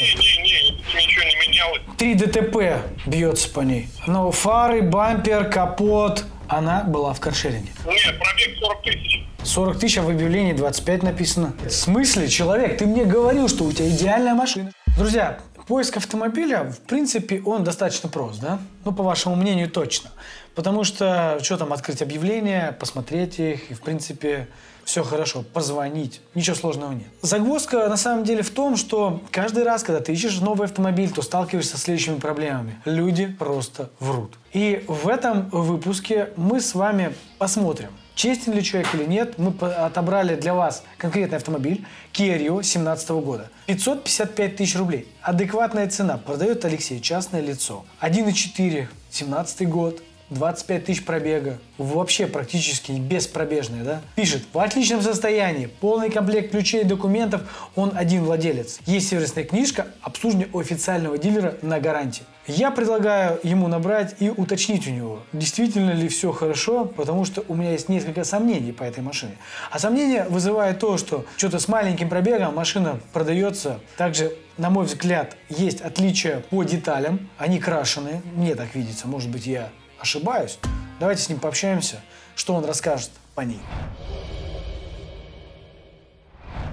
Не-не-не, 0.00 0.70
ничего 0.94 1.24
не 1.24 1.48
менялось. 1.48 1.82
Три 1.98 2.14
ДТП 2.14 2.82
бьется 3.06 3.48
по 3.50 3.60
ней. 3.60 3.88
Но 4.06 4.30
фары, 4.30 4.82
бампер, 4.82 5.48
капот. 5.50 6.24
Она 6.48 6.82
была 6.82 7.12
в 7.12 7.20
каршеринге. 7.20 7.70
Нет, 7.86 8.18
пробег 8.18 8.58
40 8.58 8.82
тысяч. 8.82 9.24
40 9.44 9.78
тысяч, 9.78 9.98
а 9.98 10.02
в 10.02 10.10
объявлении 10.10 10.52
25 10.52 11.02
написано. 11.04 11.54
В 11.64 11.70
смысле, 11.70 12.28
человек, 12.28 12.78
ты 12.78 12.86
мне 12.86 13.04
говорил, 13.04 13.48
что 13.48 13.64
у 13.64 13.72
тебя 13.72 13.88
идеальная 13.88 14.34
машина. 14.34 14.72
Друзья, 14.98 15.38
поиск 15.68 15.98
автомобиля, 15.98 16.64
в 16.64 16.80
принципе, 16.80 17.40
он 17.46 17.62
достаточно 17.62 18.08
прост, 18.08 18.40
да? 18.40 18.58
Ну, 18.84 18.92
по 18.92 19.04
вашему 19.04 19.36
мнению, 19.36 19.70
точно. 19.70 20.10
Потому 20.56 20.82
что, 20.82 21.38
что 21.42 21.56
там, 21.56 21.72
открыть 21.72 22.02
объявления, 22.02 22.76
посмотреть 22.80 23.38
их, 23.38 23.70
и, 23.70 23.74
в 23.74 23.80
принципе, 23.80 24.48
все 24.90 25.04
хорошо, 25.04 25.42
позвонить, 25.42 26.20
ничего 26.34 26.56
сложного 26.56 26.92
нет. 26.92 27.06
Загвоздка 27.22 27.88
на 27.88 27.96
самом 27.96 28.24
деле 28.24 28.42
в 28.42 28.50
том, 28.50 28.76
что 28.76 29.22
каждый 29.30 29.62
раз, 29.62 29.84
когда 29.84 30.00
ты 30.00 30.12
ищешь 30.12 30.40
новый 30.40 30.66
автомобиль, 30.66 31.12
то 31.12 31.22
сталкиваешься 31.22 31.78
с 31.78 31.82
следующими 31.82 32.18
проблемами. 32.18 32.80
Люди 32.84 33.26
просто 33.26 33.90
врут. 34.00 34.36
И 34.52 34.84
в 34.88 35.06
этом 35.06 35.48
выпуске 35.50 36.30
мы 36.34 36.60
с 36.60 36.74
вами 36.74 37.14
посмотрим, 37.38 37.90
честен 38.16 38.52
ли 38.52 38.64
человек 38.64 38.92
или 38.96 39.04
нет. 39.04 39.38
Мы 39.38 39.52
отобрали 39.60 40.34
для 40.34 40.54
вас 40.54 40.82
конкретный 40.98 41.38
автомобиль 41.38 41.86
Kia 42.12 42.36
Rio 42.36 42.54
2017 42.54 43.10
года. 43.10 43.48
555 43.66 44.56
тысяч 44.56 44.76
рублей. 44.76 45.06
Адекватная 45.22 45.88
цена. 45.88 46.18
Продает 46.18 46.64
Алексей, 46.64 47.00
частное 47.00 47.40
лицо. 47.40 47.84
1,4, 48.00 48.88
17 49.12 49.68
год. 49.68 50.02
25 50.30 50.84
тысяч 50.84 51.04
пробега. 51.04 51.58
Вообще 51.76 52.26
практически 52.26 52.92
беспробежная, 52.92 53.84
да? 53.84 54.00
Пишет, 54.14 54.42
в 54.52 54.58
отличном 54.58 55.02
состоянии, 55.02 55.66
полный 55.66 56.10
комплект 56.10 56.52
ключей 56.52 56.82
и 56.82 56.84
документов, 56.84 57.42
он 57.74 57.92
один 57.94 58.24
владелец. 58.24 58.80
Есть 58.86 59.08
сервисная 59.08 59.44
книжка, 59.44 59.88
обслуживание 60.02 60.48
у 60.52 60.60
официального 60.60 61.18
дилера 61.18 61.56
на 61.62 61.80
гарантии. 61.80 62.22
Я 62.46 62.70
предлагаю 62.70 63.38
ему 63.42 63.68
набрать 63.68 64.16
и 64.18 64.30
уточнить 64.30 64.86
у 64.88 64.90
него, 64.90 65.20
действительно 65.32 65.92
ли 65.92 66.08
все 66.08 66.32
хорошо, 66.32 66.84
потому 66.84 67.24
что 67.24 67.44
у 67.48 67.54
меня 67.54 67.72
есть 67.72 67.88
несколько 67.88 68.24
сомнений 68.24 68.72
по 68.72 68.82
этой 68.82 69.02
машине. 69.02 69.36
А 69.70 69.78
сомнения 69.78 70.26
вызывает 70.28 70.78
то, 70.78 70.96
что 70.96 71.24
что-то 71.36 71.58
с 71.58 71.68
маленьким 71.68 72.08
пробегом 72.08 72.54
машина 72.54 72.98
продается. 73.12 73.78
Также, 73.96 74.32
на 74.56 74.70
мой 74.70 74.86
взгляд, 74.86 75.36
есть 75.48 75.80
отличия 75.80 76.42
по 76.50 76.62
деталям. 76.64 77.28
Они 77.38 77.60
крашеные, 77.60 78.22
мне 78.34 78.54
так 78.54 78.74
видится, 78.74 79.06
может 79.06 79.30
быть, 79.30 79.46
я 79.46 79.70
ошибаюсь. 80.00 80.58
Давайте 80.98 81.22
с 81.22 81.28
ним 81.28 81.38
пообщаемся, 81.38 82.00
что 82.34 82.54
он 82.54 82.64
расскажет 82.64 83.10
по 83.34 83.42
ней. 83.42 83.60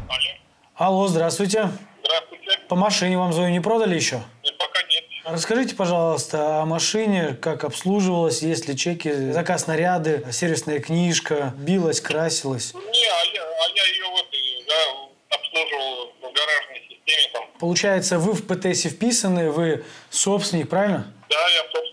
Алло. 0.10 0.20
Алло, 0.76 1.08
здравствуйте. 1.08 1.70
Здравствуйте. 2.04 2.60
По 2.68 2.76
машине 2.76 3.18
вам 3.18 3.34
звоню, 3.34 3.50
не 3.50 3.60
продали 3.60 3.96
еще? 3.96 4.22
Нет, 4.44 4.58
пока 4.58 4.82
нет. 4.84 5.04
Расскажите, 5.26 5.76
пожалуйста, 5.76 6.62
о 6.62 6.66
машине, 6.66 7.38
как 7.42 7.64
обслуживалась, 7.66 8.42
есть 8.42 8.68
ли 8.70 8.78
чеки, 8.78 9.32
заказ 9.32 9.68
наряды, 9.68 10.26
сервисная 10.32 10.80
книжка, 10.80 11.54
билась, 11.58 12.00
красилась. 12.00 12.74
Не, 12.74 12.80
а 12.80 13.24
я, 13.34 13.44
а 13.44 13.70
я 13.76 13.84
ее 13.84 14.06
вот 14.10 14.26
да, 14.68 15.36
обслуживал 15.36 16.14
в 16.20 16.34
гаражной 16.34 16.82
системе 16.90 17.30
там. 17.34 17.44
Получается, 17.60 18.20
вы 18.20 18.34
в 18.34 18.48
ПТС 18.48 18.84
вписаны, 18.86 19.52
вы 19.52 19.84
собственник, 20.10 20.70
правильно? 20.70 21.14
Да, 21.30 21.48
я 21.50 21.62
собственник. 21.64 21.87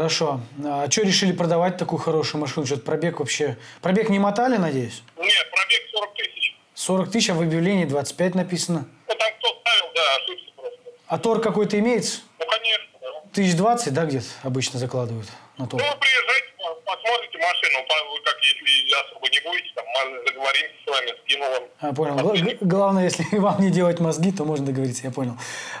Хорошо. 0.00 0.40
А 0.62 0.90
что 0.90 1.02
решили 1.04 1.32
продавать 1.32 1.78
такую 1.78 1.98
хорошую 1.98 2.38
машину? 2.42 2.66
Что-то 2.66 2.82
пробег 2.82 3.18
вообще... 3.18 3.56
Пробег 3.80 4.10
не 4.10 4.18
мотали, 4.18 4.58
надеюсь? 4.58 5.02
Нет, 5.16 5.50
пробег 5.50 5.80
40 5.90 6.14
тысяч. 6.14 6.56
40 6.74 7.10
тысяч, 7.10 7.30
а 7.30 7.34
в 7.34 7.40
объявлении 7.40 7.86
25 7.86 8.34
написано. 8.34 8.86
Ну, 9.08 9.14
там 9.14 9.28
кто 9.38 9.48
ставил, 9.58 9.92
да, 9.94 10.02
ошибся 10.16 10.52
просто. 10.54 10.78
А 11.06 11.18
торг 11.18 11.42
какой-то 11.42 11.78
имеется? 11.78 12.20
Ну, 12.38 12.44
конечно, 12.46 12.86
да. 13.00 13.06
Тысяч 13.32 13.56
двадцать, 13.56 13.94
да, 13.94 14.04
где-то 14.04 14.26
обычно 14.42 14.78
закладывают 14.78 15.28
на 15.56 15.66
торг? 15.66 15.82
Ну, 15.82 15.90
вы 15.90 15.96
приезжайте, 15.98 16.48
по- 16.58 16.74
посмотрите 16.92 17.38
машину, 17.38 17.78
вы 18.12 18.20
как, 18.22 18.36
если 18.42 18.92
особо 19.08 19.28
не 19.30 19.40
будете, 19.48 19.70
там, 19.74 19.84
договоримся 20.26 20.74
с 20.84 20.90
вами, 20.90 21.14
скину 21.24 21.44
вам. 21.50 21.62
А, 21.80 21.92
понял. 21.94 22.44
Г- 22.44 22.58
Главное, 22.60 23.04
если 23.04 23.24
вам 23.38 23.60
не 23.62 23.70
делать 23.70 23.98
мозги, 24.00 24.30
то 24.30 24.44
можно 24.44 24.66
договориться, 24.66 25.04
я 25.04 25.10
понял. 25.10 25.36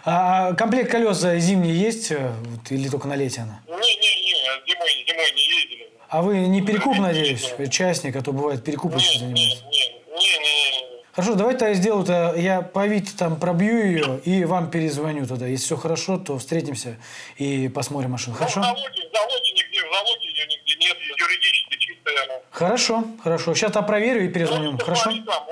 А 0.06 0.54
комплект 0.54 0.90
колес 0.90 1.20
зимний 1.20 1.72
есть 1.72 2.10
э, 2.12 2.30
вот, 2.44 2.70
или 2.72 2.88
только 2.88 3.08
на 3.08 3.16
лете 3.16 3.42
она? 3.42 3.60
Не-не-не, 3.94 4.66
зимой, 4.66 5.04
зимой 5.08 5.32
не 5.32 5.42
ездили. 5.42 5.90
А 6.08 6.22
вы 6.22 6.38
не 6.38 6.62
перекуп, 6.62 6.98
надеюсь, 6.98 7.52
частник, 7.70 8.16
а 8.16 8.22
то 8.22 8.32
бывает 8.32 8.64
перекуп 8.64 8.96
еще 8.96 9.18
занимается. 9.18 9.64
Не-не-не. 9.64 10.86
Хорошо, 11.12 11.34
давайте 11.34 11.64
я 11.64 11.72
сделаю 11.72 12.04
то 12.04 12.34
я 12.36 12.60
по 12.60 12.82
Авито 12.82 13.16
там 13.16 13.40
пробью 13.40 13.86
ее 13.86 14.20
и 14.26 14.44
вам 14.44 14.70
перезвоню 14.70 15.26
тогда. 15.26 15.46
Если 15.46 15.64
все 15.64 15.76
хорошо, 15.78 16.18
то 16.18 16.36
встретимся 16.36 16.98
и 17.38 17.68
посмотрим 17.68 18.10
машину. 18.10 18.32
Ну, 18.32 18.36
в 18.36 18.38
Хорошо? 18.38 18.62
залоге, 18.62 18.82
в 18.82 19.16
залоге 19.16 19.52
нигде, 19.54 19.80
в 19.80 19.92
залоге 19.94 20.28
ее 20.28 20.46
нигде 20.46 20.76
нет, 20.78 20.96
юридически 21.18 21.78
чистая 21.78 22.24
она. 22.24 22.34
Хорошо, 22.50 23.04
хорошо. 23.24 23.54
Сейчас 23.54 23.74
я 23.74 23.80
проверю 23.80 24.26
и 24.26 24.28
перезвоню. 24.28 24.72
Можете 24.72 24.84
Хорошо? 24.84 25.10
там, 25.10 25.46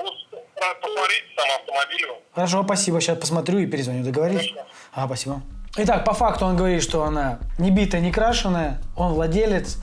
сам 0.55 1.49
автомобиль. 1.59 2.07
Хорошо, 2.33 2.63
спасибо. 2.63 3.01
Сейчас 3.01 3.17
посмотрю 3.17 3.57
и 3.57 3.65
перезвоню. 3.65 4.03
Договорились? 4.03 4.51
Хорошо. 4.51 4.67
А, 4.93 5.05
спасибо. 5.07 5.41
Итак, 5.77 6.05
по 6.05 6.13
факту 6.13 6.45
он 6.45 6.55
говорит, 6.55 6.81
что 6.81 7.03
она 7.03 7.39
не 7.57 7.69
битая, 7.69 7.99
не 7.99 8.09
крашеная. 8.09 8.77
Он 8.95 9.11
владелец, 9.11 9.77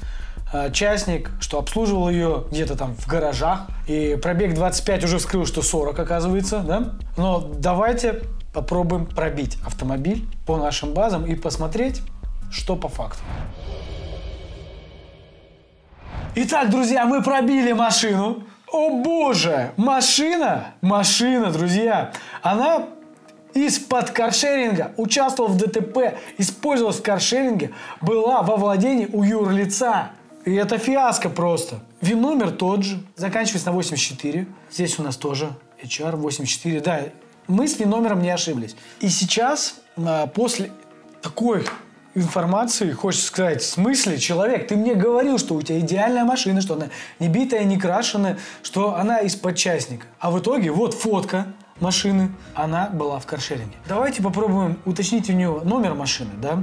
э, 0.51 0.73
частник, 0.73 1.31
что 1.39 1.59
обслуживал 1.59 2.09
ее 2.09 2.45
где-то 2.51 2.77
там 2.77 2.97
в 2.97 3.07
гаражах. 3.07 3.67
И 3.87 4.19
пробег 4.23 4.55
25 4.55 5.05
уже 5.05 5.19
вскрыл, 5.19 5.45
что 5.45 5.61
40 5.61 5.99
оказывается, 5.99 6.61
да? 6.61 6.95
Но 7.19 7.41
давайте 7.41 8.23
попробуем 8.55 9.05
пробить 9.05 9.59
автомобиль 9.67 10.27
по 10.47 10.57
нашим 10.57 10.95
базам 10.95 11.27
и 11.27 11.35
посмотреть, 11.35 12.01
что 12.51 12.75
по 12.75 12.89
факту. 12.89 13.21
Итак, 16.35 16.71
друзья, 16.71 17.05
мы 17.05 17.23
пробили 17.23 17.73
машину. 17.73 18.45
О 18.73 19.03
боже, 19.03 19.73
машина, 19.77 20.69
машина, 20.81 21.51
друзья, 21.51 22.13
она 22.41 22.87
из-под 23.55 24.11
каршеринга, 24.11 24.93
участвовала 24.97 25.53
в 25.53 25.57
ДТП, 25.57 26.19
использовалась 26.39 26.99
в 26.99 27.03
каршеринге, 27.03 27.73
была 28.01 28.43
во 28.43 28.57
владении 28.57 29.09
у 29.13 29.23
юрлица. 29.23 30.11
И 30.45 30.55
это 30.55 30.79
фиаско 30.79 31.29
просто. 31.29 31.81
ВИН-номер 32.01 32.51
тот 32.51 32.83
же, 32.83 33.01
заканчивается 33.17 33.69
на 33.69 33.77
84. 33.77 34.47
Здесь 34.71 34.99
у 34.99 35.03
нас 35.03 35.17
тоже 35.17 35.51
HR 35.83 36.17
84. 36.17 36.81
Да, 36.81 37.01
мы 37.47 37.69
с 37.69 37.79
ВИН-номером 37.79 38.23
не 38.23 38.31
ошиблись. 38.31 38.75
И 39.01 39.09
сейчас, 39.09 39.77
а, 39.97 40.27
после 40.27 40.73
такой 41.21 41.65
информации, 42.15 42.91
хочется 42.93 43.27
сказать, 43.27 43.63
в 43.63 43.67
смысле, 43.67 44.19
человек, 44.19 44.69
ты 44.69 44.77
мне 44.77 44.95
говорил, 44.95 45.39
что 45.39 45.55
у 45.55 45.63
тебя 45.63 45.79
идеальная 45.81 46.25
машина, 46.25 46.61
что 46.61 46.75
она 46.75 46.89
не 47.19 47.29
битая, 47.29 47.65
не 47.65 47.79
крашеная, 47.79 48.39
что 48.63 48.97
она 48.97 49.21
из-под 49.21 49.57
частника. 49.57 50.07
А 50.19 50.31
в 50.31 50.41
итоге 50.41 50.71
вот 50.71 50.95
фотка 50.95 51.47
машины, 51.81 52.31
она 52.55 52.89
была 52.89 53.19
в 53.19 53.27
каршеринге. 53.27 53.77
Давайте 53.89 54.23
попробуем 54.23 54.79
уточнить 54.85 55.29
у 55.31 55.33
нее 55.33 55.61
номер 55.65 55.95
машины, 55.95 56.31
да, 56.41 56.63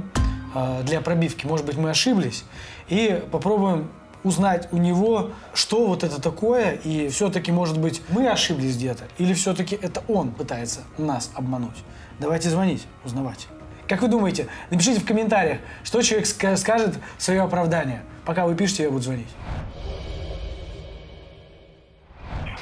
а, 0.54 0.82
для 0.82 1.00
пробивки. 1.00 1.46
Может 1.46 1.66
быть, 1.66 1.76
мы 1.76 1.90
ошиблись. 1.90 2.44
И 2.88 3.22
попробуем 3.30 3.90
узнать 4.22 4.68
у 4.72 4.76
него, 4.76 5.30
что 5.54 5.86
вот 5.86 6.04
это 6.04 6.20
такое, 6.20 6.72
и 6.72 7.08
все-таки, 7.08 7.52
может 7.52 7.78
быть, 7.78 8.02
мы 8.10 8.28
ошиблись 8.28 8.76
где-то, 8.76 9.04
или 9.18 9.32
все-таки 9.32 9.78
это 9.80 10.02
он 10.08 10.32
пытается 10.32 10.80
нас 10.98 11.30
обмануть. 11.34 11.76
Давайте 12.18 12.50
звонить, 12.50 12.86
узнавать. 13.04 13.48
Как 13.88 14.02
вы 14.02 14.08
думаете, 14.08 14.46
напишите 14.70 15.00
в 15.00 15.06
комментариях, 15.06 15.58
что 15.82 16.02
человек 16.02 16.28
ска- 16.28 16.56
скажет 16.56 16.98
свое 17.18 17.40
оправдание. 17.42 18.02
Пока 18.24 18.46
вы 18.46 18.54
пишете, 18.54 18.84
я 18.84 18.90
буду 18.90 19.02
звонить. 19.02 19.26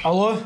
Алло? 0.03 0.29
Алло. 0.29 0.41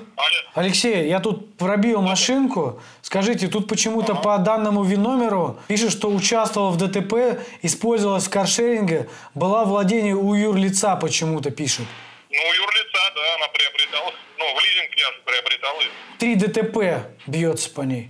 Алексей, 0.56 1.08
я 1.08 1.19
тут 1.19 1.58
пробил 1.58 2.02
машинку. 2.02 2.81
Скажите, 3.02 3.47
тут 3.47 3.68
почему-то 3.68 4.16
по 4.16 4.38
данному 4.38 4.84
ВИН-номеру 4.84 5.59
пишет, 5.67 5.91
что 5.91 6.09
участвовал 6.09 6.72
в 6.72 6.78
ДТП, 6.78 7.40
использовалась 7.61 8.26
в 8.28 8.29
каршеринге, 8.29 9.09
была 9.35 9.64
в 9.66 9.70
владении 9.70 10.14
у 10.14 10.34
юрлица 10.34 10.96
почему-то 10.96 11.52
пишет. 11.52 11.85
Ну, 12.29 12.38
у 12.38 12.53
юрлица, 12.53 13.00
да, 13.16 13.35
она 13.35 13.47
приобретала. 13.50 14.11
Ну, 14.40 14.46
в 14.55 14.59
лизинг 14.64 14.91
я 14.97 15.05
же 15.11 15.22
приобретал 15.26 15.79
ее. 15.82 15.90
Три 16.17 16.35
ДТП 16.35 17.11
бьется 17.28 17.70
по 17.70 17.82
ней. 17.82 18.09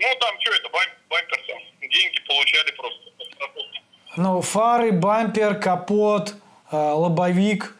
Ну, 0.00 0.08
там 0.20 0.34
что 0.40 0.52
это, 0.52 0.68
бам- 0.68 0.94
бампер 1.10 1.38
там. 1.48 1.58
Деньги 1.80 2.20
получали 2.28 2.70
просто. 2.72 3.00
Ну, 4.16 4.40
фары, 4.42 4.92
бампер, 4.92 5.58
капот, 5.58 6.34
э, 6.70 6.76
лобовик. 6.76 7.74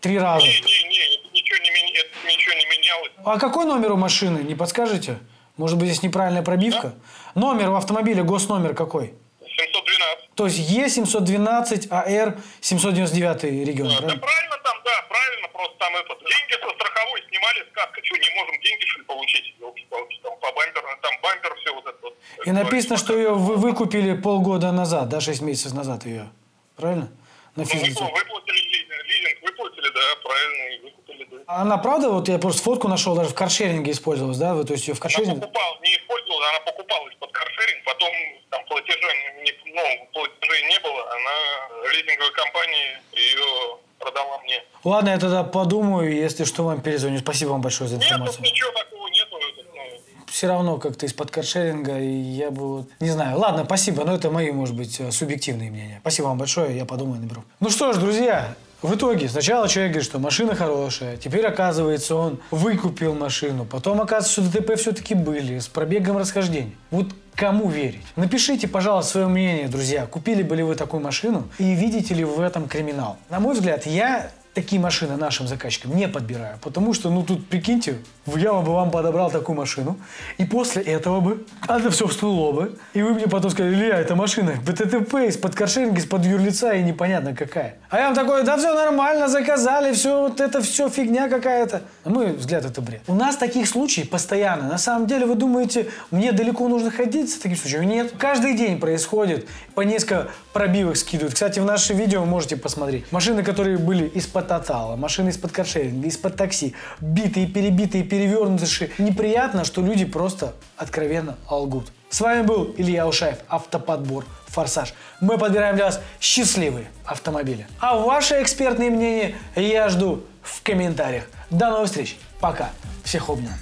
Три 0.00 0.18
раза. 0.18 0.44
Не-не-не, 0.44 1.14
это 1.14 1.28
ничего 1.32 1.58
не, 1.62 1.70
меня- 1.70 2.00
это 2.00 2.28
ничего 2.28 2.54
не 2.54 2.66
менялось. 2.66 3.11
А 3.24 3.38
какой 3.38 3.66
номер 3.66 3.92
у 3.92 3.96
машины, 3.96 4.38
не 4.38 4.54
подскажете? 4.54 5.18
Может 5.56 5.78
быть, 5.78 5.88
здесь 5.88 6.02
неправильная 6.02 6.42
пробивка? 6.42 6.94
Номер 7.34 7.70
у 7.70 7.74
автомобиля, 7.76 8.22
госномер 8.24 8.74
какой? 8.74 9.14
712. 9.40 10.34
То 10.34 10.46
есть 10.46 10.58
Е712, 10.70 11.88
АР 11.90 12.38
799 12.60 13.42
регион, 13.68 13.88
Да, 13.90 13.96
правильно? 13.98 14.20
правильно 14.20 14.56
там, 14.64 14.76
да, 14.84 14.90
правильно, 15.08 15.48
просто 15.48 15.76
там 15.78 15.94
этот, 15.96 16.18
деньги 16.20 16.52
со 16.52 16.70
страховой 16.74 17.20
снимали 17.28 17.60
с 17.70 17.72
каска, 17.74 18.00
что, 18.02 18.16
не 18.16 18.30
можем 18.34 18.60
деньги, 18.62 18.84
что 18.86 18.98
ли, 19.00 19.04
получить? 19.04 19.54
Елки-палки, 19.60 20.20
там 20.22 20.32
по 20.40 20.52
бамперу, 20.52 20.86
там 21.02 21.12
бампер 21.22 21.54
все 21.60 21.80
как 21.82 22.46
И 22.46 22.50
написано, 22.50 22.96
что 22.96 23.14
ее 23.16 23.34
вы 23.34 23.56
выкупили 23.56 24.14
полгода 24.14 24.72
назад, 24.72 25.08
да, 25.10 25.20
6 25.20 25.42
месяцев 25.42 25.74
назад 25.74 26.06
ее. 26.06 26.30
Правильно? 26.76 27.10
На 27.54 27.62
Ну, 27.62 27.68
физике. 27.68 27.90
выпла- 27.92 28.14
выплатили 28.14 28.56
лизинг, 28.72 29.04
лизинг 29.04 29.42
выплатили, 29.42 29.88
да, 29.92 30.00
правильно, 30.24 30.74
и 30.74 30.78
выкупили, 30.84 31.28
да. 31.30 31.36
А 31.41 31.41
Она 31.56 31.76
правда, 31.78 32.10
вот 32.10 32.28
я 32.28 32.38
просто 32.38 32.62
фотку 32.62 32.88
нашел, 32.88 33.14
даже 33.14 33.30
в 33.30 33.34
каршеринге 33.34 33.92
использовалась, 33.92 34.38
да? 34.38 34.62
То 34.64 34.72
есть 34.72 34.86
ее 34.88 34.94
в 34.94 34.98
Она 34.98 35.02
каршеринге? 35.02 35.40
покупала, 35.40 35.76
не 35.82 35.96
использовала, 35.96 36.48
она 36.50 36.60
покупала 36.60 37.08
из-под 37.08 37.32
каршеринг, 37.32 37.84
потом 37.84 38.08
там 38.50 38.64
платежа 38.66 39.08
не, 39.42 39.52
ну, 39.72 40.08
платежей 40.12 40.62
не 40.68 40.78
было, 40.80 41.02
она 41.12 41.90
лизинговой 41.92 42.32
компании 42.32 42.98
ее 43.12 43.76
продала 43.98 44.38
мне. 44.44 44.62
Ладно, 44.84 45.10
я 45.10 45.18
тогда 45.18 45.44
подумаю, 45.44 46.12
если 46.14 46.44
что, 46.44 46.64
вам 46.64 46.80
перезвоню. 46.80 47.18
Спасибо 47.18 47.50
вам 47.50 47.60
большое 47.60 47.88
за 47.88 47.96
Нет, 47.96 48.04
информацию. 48.06 48.42
ничего 48.42 48.70
такого 48.72 49.06
нету. 49.08 49.36
ну, 49.74 50.24
Все 50.26 50.46
равно 50.48 50.78
как-то 50.78 51.06
из-под 51.06 51.30
каршеринга, 51.30 51.98
и 51.98 52.06
я 52.10 52.50
бы. 52.50 52.86
Не 53.00 53.10
знаю. 53.10 53.38
Ладно, 53.38 53.64
спасибо, 53.64 54.04
но 54.04 54.14
это 54.14 54.30
мои, 54.30 54.50
может 54.50 54.74
быть, 54.76 54.98
э, 55.00 55.10
субъективные 55.12 55.70
мнения. 55.70 55.98
Спасибо 56.00 56.26
вам 56.26 56.38
большое, 56.38 56.76
я 56.76 56.84
подумаю, 56.84 57.20
наберу. 57.20 57.44
Ну 57.60 57.70
что 57.70 57.92
ж, 57.92 57.98
друзья, 57.98 58.54
в 58.82 58.94
итоге 58.94 59.28
сначала 59.28 59.68
человек 59.68 59.92
говорит, 59.92 60.08
что 60.08 60.18
машина 60.18 60.54
хорошая, 60.54 61.16
теперь 61.16 61.46
оказывается 61.46 62.16
он 62.16 62.40
выкупил 62.50 63.14
машину, 63.14 63.64
потом 63.64 64.00
оказывается, 64.00 64.42
что 64.42 64.60
ДТП 64.60 64.76
все-таки 64.76 65.14
были 65.14 65.58
с 65.58 65.68
пробегом 65.68 66.18
расхождения. 66.18 66.72
Вот 66.90 67.06
кому 67.34 67.68
верить? 67.68 68.04
Напишите, 68.16 68.68
пожалуйста, 68.68 69.12
свое 69.12 69.26
мнение, 69.28 69.68
друзья. 69.68 70.06
Купили 70.06 70.42
бы 70.42 70.56
ли 70.56 70.62
вы 70.62 70.74
такую 70.74 71.02
машину 71.02 71.48
и 71.58 71.74
видите 71.74 72.14
ли 72.14 72.24
вы 72.24 72.34
в 72.34 72.40
этом 72.40 72.68
криминал? 72.68 73.16
На 73.30 73.40
мой 73.40 73.54
взгляд, 73.54 73.86
я 73.86 74.30
такие 74.54 74.80
машины 74.80 75.16
нашим 75.16 75.46
заказчикам 75.46 75.96
не 75.96 76.08
подбираю, 76.08 76.58
потому 76.60 76.92
что, 76.92 77.10
ну 77.10 77.22
тут, 77.22 77.46
прикиньте, 77.46 77.96
я 78.26 78.52
бы 78.52 78.72
вам 78.72 78.90
подобрал 78.90 79.30
такую 79.30 79.56
машину, 79.56 79.98
и 80.38 80.44
после 80.44 80.82
этого 80.82 81.20
бы 81.20 81.46
это 81.66 81.90
все 81.90 82.06
всплыло 82.06 82.52
бы, 82.52 82.78
и 82.92 83.02
вы 83.02 83.14
мне 83.14 83.26
потом 83.26 83.50
сказали, 83.50 83.74
Илья, 83.74 83.98
эта 83.98 84.14
машина 84.14 84.54
БТТП 84.64 85.14
из-под 85.28 85.54
каршеринга, 85.54 85.98
из-под 85.98 86.26
юрлица 86.26 86.72
и 86.72 86.82
непонятно 86.82 87.34
какая. 87.34 87.76
А 87.88 87.98
я 87.98 88.06
вам 88.06 88.14
такой, 88.14 88.42
да 88.42 88.56
все 88.58 88.74
нормально, 88.74 89.28
заказали, 89.28 89.94
все, 89.94 90.28
вот 90.28 90.40
это 90.40 90.60
все 90.60 90.88
фигня 90.88 91.28
какая-то. 91.28 91.82
На 92.04 92.10
мой 92.10 92.32
взгляд, 92.32 92.64
это 92.64 92.80
бред. 92.80 93.02
У 93.06 93.14
нас 93.14 93.36
таких 93.36 93.66
случаев 93.68 94.10
постоянно. 94.10 94.68
На 94.68 94.78
самом 94.78 95.06
деле, 95.06 95.26
вы 95.26 95.34
думаете, 95.34 95.88
мне 96.10 96.32
далеко 96.32 96.68
нужно 96.68 96.90
ходить 96.90 97.30
с 97.30 97.36
таким 97.36 97.56
случаем? 97.56 97.84
Нет. 97.84 98.12
Каждый 98.18 98.56
день 98.56 98.78
происходит, 98.78 99.48
по 99.74 99.80
несколько 99.80 100.28
пробивок 100.52 100.96
скидывают. 100.96 101.34
Кстати, 101.34 101.58
в 101.58 101.64
наше 101.64 101.94
видео 101.94 102.20
вы 102.20 102.26
можете 102.26 102.56
посмотреть. 102.56 103.10
Машины, 103.12 103.42
которые 103.42 103.78
были 103.78 104.06
из-под 104.08 104.41
Тотала, 104.42 104.96
машины 104.96 105.30
из-под 105.30 105.52
каршеринга, 105.52 106.08
из-под 106.08 106.36
такси, 106.36 106.74
битые, 107.00 107.46
перебитые, 107.46 108.04
перевернутые. 108.04 108.90
Неприятно, 108.98 109.64
что 109.64 109.80
люди 109.80 110.04
просто 110.04 110.52
откровенно 110.76 111.36
лгут. 111.48 111.92
С 112.10 112.20
вами 112.20 112.42
был 112.42 112.74
Илья 112.76 113.06
Ушаев, 113.06 113.38
автоподбор 113.48 114.26
«Форсаж». 114.48 114.92
Мы 115.20 115.38
подбираем 115.38 115.76
для 115.76 115.86
вас 115.86 116.00
счастливые 116.20 116.88
автомобили. 117.06 117.66
А 117.80 117.96
ваше 117.96 118.42
экспертное 118.42 118.90
мнение 118.90 119.34
я 119.56 119.88
жду 119.88 120.22
в 120.42 120.62
комментариях. 120.62 121.24
До 121.50 121.70
новых 121.70 121.86
встреч. 121.86 122.18
Пока. 122.38 122.70
Всех 123.02 123.30
обнял. 123.30 123.52